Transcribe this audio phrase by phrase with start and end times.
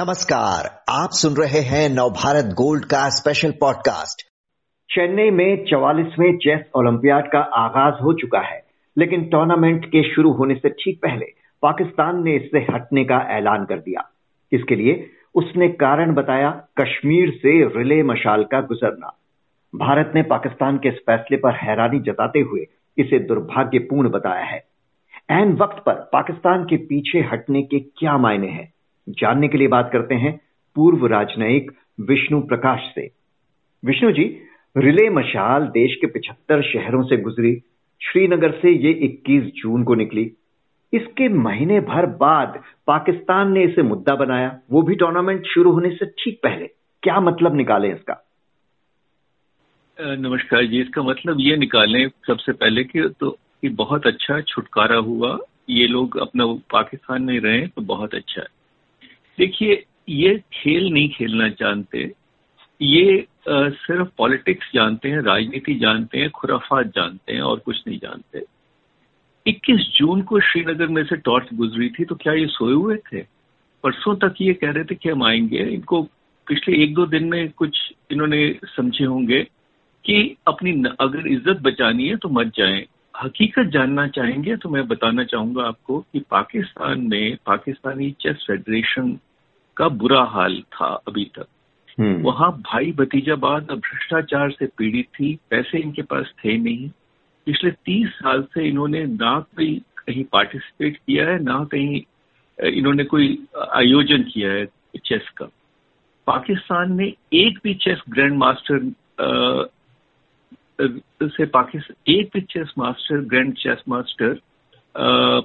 [0.00, 4.22] नमस्कार, आप सुन रहे हैं नवभारत गोल्ड का स्पेशल पॉडकास्ट
[4.90, 8.62] चेन्नई में चवालीसवें चेस ओलंपियाड का आगाज़ हो चुका है,
[8.98, 11.26] लेकिन टूर्नामेंट के शुरू होने से ठीक पहले
[11.62, 14.08] पाकिस्तान ने इससे हटने का ऐलान कर दिया।
[14.52, 19.14] इसके लिए उसने कारण बताया कश्मीर से रिले मशाल का गुजरना।
[19.74, 22.66] भारत ने पाकिस्तान के इस फैसले पर हैरानी जताते हुए
[22.98, 24.64] इसे दुर्भाग्यपूर्ण बताया है।
[25.30, 28.72] एन वक्त पर पाकिस्तान के पीछे हटने के क्या मायने हैं?
[29.10, 30.40] जानने के लिए बात करते हैं
[30.76, 33.10] पूर्व राजनयिक विष्णु प्रकाश से।
[33.84, 34.24] विष्णु जी,
[34.76, 37.62] रिले मशाल देश के पिछहत्तर शहरों से गुजरी।
[38.00, 40.32] श्रीनगर से ये 21 जून को निकली।
[40.92, 46.06] इसके महीने भर बाद पाकिस्तान ने इसे मुद्दा बनाया। वो भी टूर्नामेंट शुरू होने से
[46.06, 46.66] ठीक पहले।
[47.02, 48.26] क्या मतलब निकाले इसका?
[50.00, 55.38] नमस्कार जी, इसका मतलब ये निकालें सबसे पहले कि तो कि बहुत अच्छा छुटकारा हुआ।
[55.70, 58.59] ये लोग अपना पाकिस्तान में रहे तो बहुत अच्छा है।
[59.40, 62.12] देखिए ये खेल नहीं खेलना जानते।
[62.82, 67.98] ये आ, सिर्फ़ पॉलिटिक्स जानते हैं राजनीति जानते हैं खुराफात जानते हैं और कुछ नहीं
[67.98, 68.42] जानते।
[69.46, 73.22] 21 जून को श्रीनगर में से टॉर्च गुजरी थी तो क्या ये सोए हुए थे?
[73.84, 76.02] परसों तक ये कह रहे थे कि हम आएँगे। इनको
[76.46, 77.78] पिछले एक दो दिन में कुछ
[78.10, 79.42] इन्होंने समझे होंगे
[80.04, 82.84] कि अपनी अगर इज़्ज़त बचानी है तो मत जाएँ।
[83.22, 89.18] हकीकत जानना चाहेंगे तो मैं बताना चाहूँगा आपको कि पाकिस्तान में पाकिस्तानी चेस फेडरेशन
[89.80, 91.46] का बुरा हाल था अभी तक।
[91.98, 96.88] हम्म। वहाँ भाई भतीजाबाद और भ्रष्टाचार से पीड़ित थी पैसे इनके पास थे नहीं।
[97.46, 102.00] पिछले तीस साल से इन्होंने ना कोई कहीं पार्टिसिपेट किया है ना कहीं
[102.68, 103.26] इन्होंने कोई
[103.72, 104.66] आयोजन किया है
[105.04, 105.46] चेस का।
[106.26, 108.78] पाकिस्तान ने एक भी चेस ग्रैंड मास्टर
[111.28, 114.40] से पाकिस्तान एक भी chess master grand chess master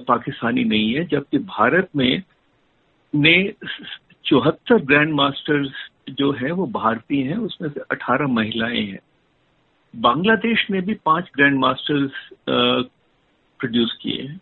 [0.08, 2.22] Pakistani नहीं है जबकि भारत में
[3.14, 3.34] ने
[4.26, 5.72] चौहत्तर ग्रैंड मास्टर्स
[6.10, 8.98] जो है, वो भारतीय हैं, उसमें से अठारह महिलाएँ हैं।
[9.96, 12.12] बांग्लादेश ने भी पाँच ग्रैंड मास्टर्स
[12.48, 14.40] प्रोड्यूस किए हैं।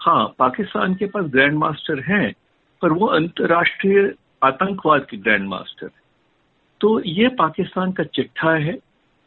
[0.00, 2.34] हाँ पाकिस्तान के पास ग्रैंड मास्टर हैं,
[2.82, 5.90] पर वो अंतर्राष्ट्रीय आतंकवाद के ग्रैंड मास्टर
[6.80, 8.78] तो ये पाकिस्तान का चिट्ठा है,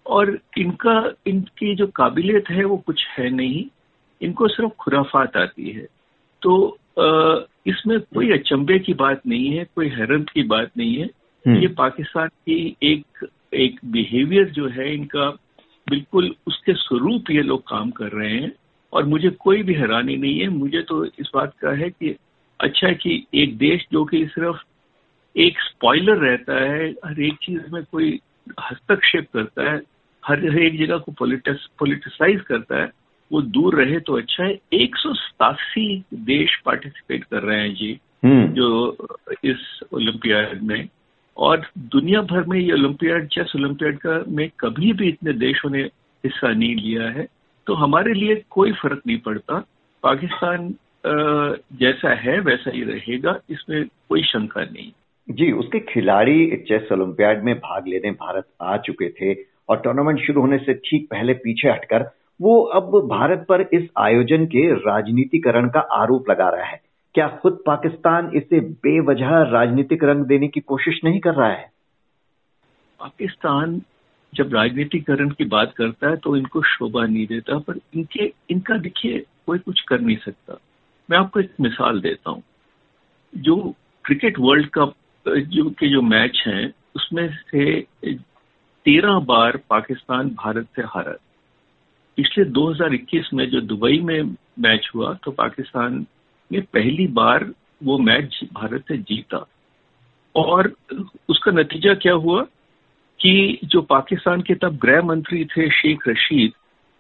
[0.08, 3.66] और इनका, इनकी जो काबिलियत है, वो कुछ है नहीं।
[4.22, 5.88] इनको सिर्फ़ खुराफात आती है।
[6.42, 6.78] तो
[7.68, 11.10] इसमें कोई अचंभे की बात नहीं है कोई हैरत की बात नहीं है
[11.46, 15.30] हम्म। ये पाकिस्तान की एक एक बिहेवियर जो है इनका
[15.88, 18.52] बिल्कुल उसके स्वरूप ये लोग काम कर रहे हैं
[18.94, 22.16] और मुझे कोई भी हैरानी नहीं है मुझे तो इस बात का है कि
[22.60, 24.58] अच्छा है कि एक देश जो कि सिर्फ़
[25.36, 28.20] एक स्पॉइलर रहता है हर एक चीज़ में कोई
[28.62, 29.82] हस्तक्षेप करता है
[30.24, 32.92] हर एक जगह को पोलिटिसाइज करता है
[33.32, 38.00] वो दूर रहे तो अच्छा है। एक सौ सतासी देश पार्टिसिपेट कर रहे हैं जी
[38.26, 38.96] हम्म। जो
[39.44, 40.88] इस ओलंपियाड में।
[41.38, 45.82] और दुनिया भर में ये ओलंपियाड चेस ओलंपियाड का में कभी भी इतने देशों ने
[46.26, 47.28] हिस्सा नहीं लिया है।
[47.68, 49.60] तो हमारे लिए कोई फ़र्क नहीं पड़ता।
[50.04, 50.74] पाकिस्तान
[51.80, 54.92] जैसा है वैसा ही रहेगा। इसमें कोई शंका नहीं।
[55.30, 59.38] जी उसके खिलाड़ी चेस ओलंपियाड में भाग लेने भारत आ चुके थे।
[59.70, 62.04] और टूर्नामेंट शुरू होने से ठीक पहले पीछे हटकर
[62.40, 66.82] वो अब भारत पर इस आयोजन के राजनीतिकरण का आरोप लगा रहा है।
[67.16, 71.72] क्या खुद पाकिस्तान इसे बेवजह राजनीतिक रंग देने की कोशिश नहीं कर रहा है?
[73.00, 73.82] पाकिस्तान
[74.34, 79.26] जब राजनीतिकरण की बात करता है तो इनको शोभा नहीं देता, पर इनके, इनका देखिए
[79.46, 80.58] कोई कुछ कर नहीं सकता।
[81.10, 82.44] मैं आपको एक मिसाल देता हूँ।
[83.36, 83.74] जो
[84.06, 84.94] क्रिकेट वर्ल्ड कप,
[85.28, 87.82] जो के जो मैच हैं, उसमें से
[88.86, 91.12] तेरह बार पाकिस्तान भारत से हारा
[92.20, 96.06] पिछले 2021 में जो दुबई में मैच हुआ तो पाकिस्तान
[96.52, 97.52] ने पहली बार
[97.84, 99.48] वो मैच भारत ने जीता।
[100.36, 100.74] और
[101.30, 102.42] उसका नतीजा क्या हुआ
[103.20, 106.52] कि जो पाकिस्तान के तब गृह मंत्री थे शेख रशीद,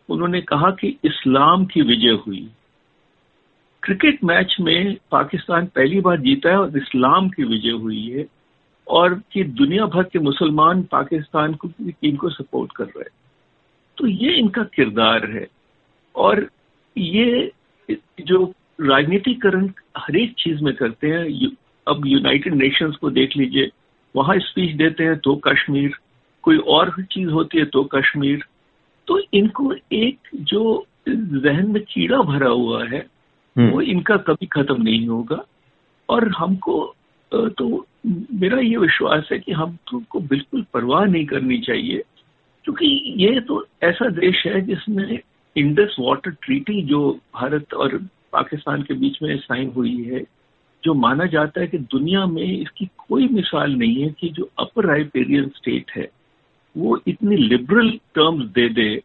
[0.09, 2.49] उन्होंने कहा कि इस्लाम की विजय हुई।
[3.83, 8.25] क्रिकेट मैच में पाकिस्तान पहली बार जीता है और इस्लाम की विजय हुई है,
[8.87, 13.28] और कि दुनिया भर के मुसलमान पाकिस्तान को टीम को सपोर्ट कर रहे हैं।
[13.99, 15.47] तो ये इनका किरदार है।
[16.15, 16.49] और
[16.97, 17.51] ये
[18.21, 18.43] जो
[18.81, 21.49] राजनीतिकरण हर एक चीज़ में करते हैं
[21.87, 23.69] अब यूनाइटेड नेशंस को देख लीजिए
[24.15, 25.91] वहाँ स्पीच देते हैं तो कश्मीर
[26.43, 28.43] कोई और चीज़ होती है तो कश्मीर।
[29.07, 32.99] तो इनको एक जो जहन में कीड़ा भरा हुआ है
[33.55, 35.43] हम्म। वो इनका कभी खत्म नहीं होगा।
[36.09, 36.95] और हमको
[37.31, 37.87] तो
[38.33, 42.03] मेरा ये विश्वास है कि हमको बिल्कुल परवाह नहीं करनी चाहिए
[42.69, 45.19] क्योंकि ये तो ऐसा देश है जिसमें
[45.55, 46.99] इंडस वाटर ट्रीटी जो
[47.35, 47.95] भारत और
[48.31, 50.19] पाकिस्तान के बीच में साइन हुई है,
[50.83, 54.85] जो माना जाता है कि दुनिया में इसकी कोई मिसाल नहीं है कि जो अपर
[54.85, 56.07] राइपेरियन स्टेट है,
[56.75, 59.01] वो इतनी लिबरल टर्म्स दे दे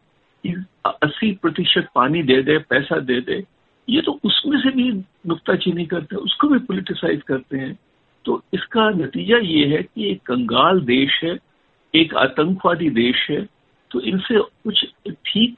[0.85, 3.43] अस्सी प्रतिशत पानी दे दे, पैसा दे दे,
[3.89, 4.91] ये तो उसमें से भी
[5.27, 7.73] नुकताचीनी करते हैं, उसको भी पोलिटिसाइज करते हैं।
[8.25, 11.37] तो इसका नतीजा ये है कि एक कंगाल देश है,
[11.93, 13.54] एक आतंकवादी देश है
[13.95, 15.55] तो इनसे कुछ ठीक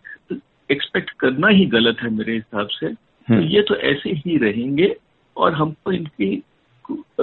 [0.71, 4.95] एक्सपेक्ट करना ही गलत है मेरे हिसाब से। तो हम्म। ये तो ऐसे ही रहेंगे
[5.37, 6.43] और हमको इनकी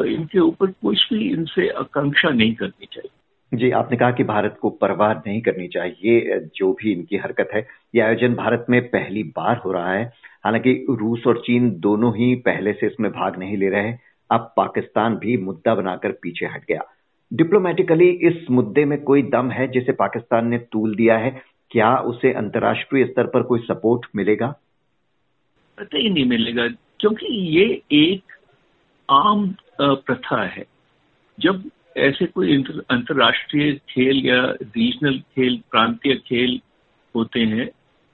[0.07, 3.11] इनके ऊपर कुछ भी इनसे आकांक्षा नहीं करनी चाहिए।
[3.59, 7.67] जी आपने कहा कि भारत को परवाह नहीं करनी चाहिए जो भी इनकी हरकत है।
[7.95, 10.13] ये आयोजन भारत में पहली बार हो रहा है।
[10.45, 13.95] हालाँकि रूस और चीन दोनों ही पहले से इसमें भाग नहीं ले रहे
[14.31, 16.94] अब पाकिस्तान भी मुद्दा बनाकर पीछे हट गया।
[17.35, 21.31] डिप्लोमेटिकली इस मुद्दे में कोई दम है जिसे पाकिस्तान ने तूल दिया है?
[21.71, 24.47] क्या उसे अंतर्राष्ट्रीय स्तर पर कोई सपोर्ट मिलेगा?
[25.79, 26.67] पता ही नहीं मिलेगा,
[27.01, 28.33] क्योंकि ये एक
[29.09, 30.65] आम प्रथा है।
[31.39, 31.63] जब
[31.99, 32.57] ऐसे कोई
[32.91, 36.61] अंतर्राष्ट्रीय खेल या रीजनल खेल, प्रांतीय खेल
[37.15, 37.69] होते हैं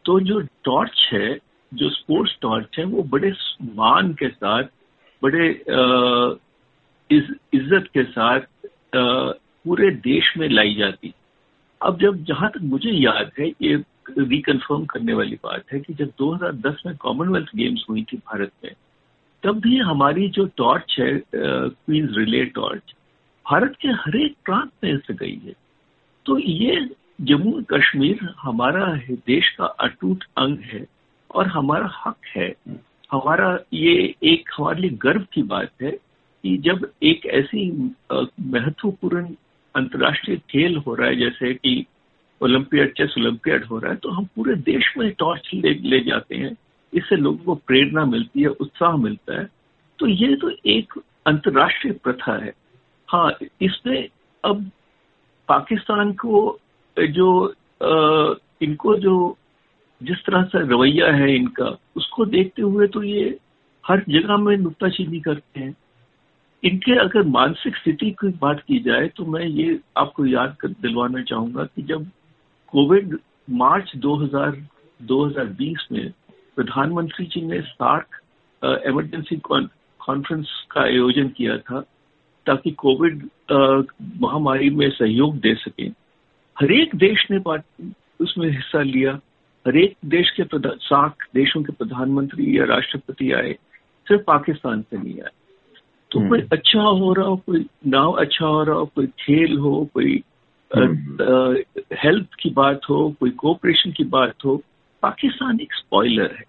[0.04, 1.38] तो जो टॉर्च है,
[1.72, 3.32] जो स्पोर्ट्स टॉर्च है, वो बड़े
[3.74, 4.64] मान के साथ,
[5.22, 5.48] बड़े
[7.10, 8.40] इज़्ज़त के साथ
[8.96, 11.12] पूरे देश में लाई जाती।
[11.80, 13.82] अब जब, जहाँ तक मुझे याद है, ये
[14.18, 18.72] रिकन्फर्म करने वाली बात है कि जब 2010 में कॉमनवेल्थ गेम्स हुई थी भारत में,
[19.42, 22.94] तब भी हमारी जो टॉर्च है क्वींस रिले टॉर्च
[23.46, 25.52] भारत के हर एक प्रांत में से गई है।
[26.26, 26.88] तो ये
[27.20, 30.84] जम्मू कश्मीर हमारा है, देश का अटूट अंग है
[31.30, 32.54] और हमारा हक है।
[33.12, 35.96] हमारा ये एक हमारे लिए गर्व की बात है
[36.44, 37.70] कि जब एक ऐसी
[38.12, 39.24] महत्वपूर्ण
[39.74, 41.84] अंतर्राष्ट्रीय खेल हो रहा है जैसे कि
[42.40, 46.36] ओलंपियाड चेस ओलंपियाड हो रहा है तो हम पूरे देश में टॉर्च ले, ले जाते
[46.36, 46.56] हैं।
[46.92, 49.48] इससे लोगों को प्रेरणा मिलती है उत्साह मिलता है।
[49.98, 50.94] तो ये तो एक
[51.26, 52.52] अंतर्राष्ट्रीय प्रथा है।
[53.08, 53.30] हाँ
[53.62, 54.08] इसमें
[54.44, 54.70] अब
[55.48, 56.58] पाकिस्तान को
[56.96, 57.46] जो
[57.82, 59.36] आ, इनको जो
[60.00, 63.38] जिस तरह से रवैया है इनका उसको देखते हुए तो ये
[63.84, 65.74] हर जगह में नुकताचीनी करते हैं।
[66.64, 71.22] इनके अगर मानसिक स्थिति की बात की जाए तो मैं ये आपको याद कर, दिलवाना
[71.22, 72.06] चाहूँगा कि जब
[72.72, 73.16] कोविड
[73.50, 74.56] मार्च 2000
[75.00, 76.10] 2020 में
[76.56, 78.20] प्रधानमंत्री जी ने सार्क
[78.86, 81.80] इमरजेंसी कॉन्फ्रेंस का आयोजन किया था,
[82.46, 83.22] ताकि कोविड
[84.20, 85.86] महामारी में सहयोग दे सके।
[86.56, 87.38] हरेक देश ने
[88.20, 89.12] उसमें हिस्सा लिया।
[89.66, 93.52] हरेक देश के सार्क देशों के प्रधानमंत्री या राष्ट्रपति आए,
[94.06, 95.30] सिर्फ़ पाकिस्तान से नहीं आए।
[96.10, 99.58] तो हम्म। कोई अच्छा हो रहा हो कोई नाव अच्छा हो रहा हो कोई खेल
[99.58, 100.22] हो कोई
[100.70, 104.56] हेल्थ हम्म। की बात हो कोई कोऑपरेशन की बात हो
[105.02, 106.44] पाकिस्तान एक स्पॉइलर है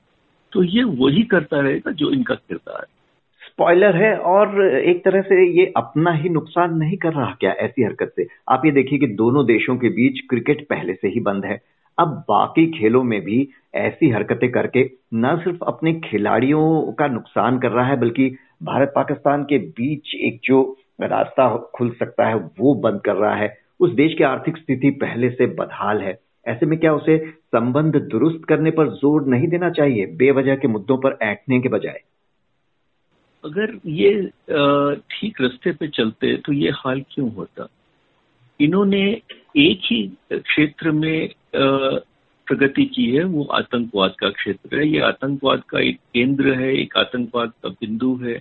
[0.54, 3.00] तो ये वही करता रहेगा जो इनका किरदार है
[3.44, 7.84] स्पॉइलर है और एक तरह से ये अपना ही नुकसान नहीं कर रहा क्या ऐसी
[7.84, 11.46] हरकत से आप ये देखिए कि दोनों देशों के बीच क्रिकेट पहले से ही बंद
[11.46, 11.60] है
[11.98, 14.84] अब बाकी खेलों में भी ऐसी हरकतें करके
[15.16, 18.30] न सिर्फ़ अपने खिलाड़ियों का नुकसान कर रहा है बल्कि
[18.62, 20.62] भारत पाकिस्तान के बीच एक जो
[21.02, 25.30] रास्ता खुल सकता है, वो बंद कर रहा है। उस देश की आर्थिक स्थिति पहले
[25.30, 27.18] से बदहाल है। ऐसे में क्या उसे
[27.48, 32.00] संबंध दुरुस्त करने पर ज़ोर नहीं देना चाहिए, बेवजह के मुद्दों पर ऐंठने के बजाय?
[33.44, 34.14] अगर ये
[35.12, 37.68] ठीक रास्ते पे चलते तो ये हाल क्यों होता?
[38.60, 39.02] इन्होंने
[39.58, 40.02] एक ही
[40.32, 46.54] क्षेत्र में प्रगति की है, वो आतंकवाद का क्षेत्र है। ये आतंकवाद का एक केंद्र
[46.54, 48.40] है, एक आतंकवाद का बिंदु है।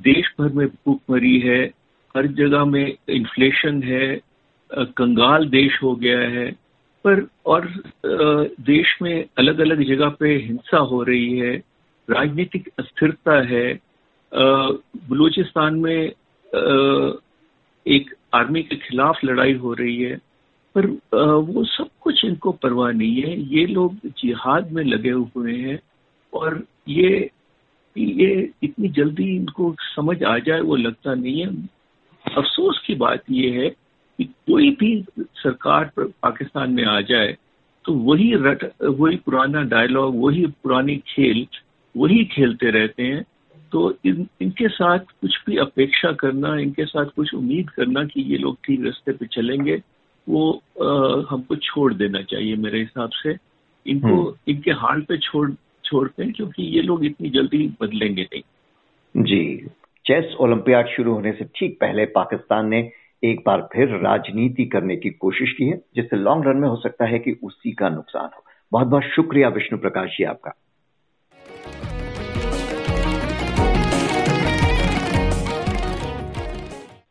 [0.00, 1.62] देश भर में भूखमरी है,
[2.14, 4.20] हर जगह में इन्फ्लेशन है
[4.70, 6.50] कंगाल देश हो गया है,
[7.04, 7.66] पर और
[8.62, 11.56] देश में अलग अलग जगह पे हिंसा हो रही है,
[12.08, 13.78] राजनीतिक अस्थिरता है
[15.10, 16.12] बलूचिस्तान में
[17.86, 20.16] एक आर्मी के खिलाफ लड़ाई हो रही है,
[20.74, 20.86] पर
[21.44, 25.78] वो सब कुछ इनको परवाह नहीं है, ये लोग जिहाद में लगे हुए हैं,
[26.32, 27.30] और ये
[28.00, 31.46] ये इतनी जल्दी इनको समझ आ जाए वो लगता नहीं है।
[32.36, 37.36] अफसोस की बात ये है कि कोई भी सरकार पाकिस्तान में आ जाए
[37.84, 41.46] तो वही रट वही पुराना डायलॉग वही पुरानी खेल
[41.96, 43.24] वही खेलते रहते हैं।
[43.72, 48.38] तो इन इनके साथ कुछ भी अपेक्षा करना इनके साथ कुछ उम्मीद करना कि ये
[48.38, 49.82] लोग ठीक रास्ते पे चलेंगे
[50.28, 50.50] वो
[50.82, 50.88] आ,
[51.30, 53.36] हमको छोड़ देना चाहिए मेरे हिसाब से।
[53.86, 55.50] इनको हम्म। इनके हाल पे छोड़
[55.90, 58.42] छोड़ते हैं, क्योंकि ये लोग इतनी जल्दी बदलेंगे नहीं।
[59.16, 59.66] जी।
[60.06, 62.92] चेस ओलंपियाड शुरू होने से ठीक पहले पाकिस्तान ने
[63.24, 67.04] एक बार फिर राजनीति करने की कोशिश की है, जिससे लॉन्ग रन में हो सकता
[67.04, 70.52] है कि उसी का नुकसान हो। बहुत बहुत शुक्रिया विष्णु प्रकाश जी आपका।